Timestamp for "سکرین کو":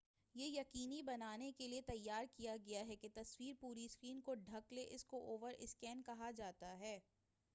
3.87-4.35